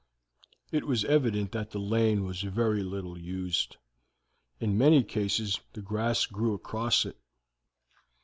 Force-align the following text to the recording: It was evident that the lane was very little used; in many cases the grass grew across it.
It 0.71 0.87
was 0.87 1.05
evident 1.05 1.51
that 1.51 1.69
the 1.69 1.77
lane 1.79 2.23
was 2.23 2.41
very 2.41 2.81
little 2.81 3.19
used; 3.19 3.77
in 4.59 4.75
many 4.75 5.03
cases 5.03 5.59
the 5.73 5.81
grass 5.83 6.25
grew 6.25 6.55
across 6.55 7.05
it. 7.05 7.17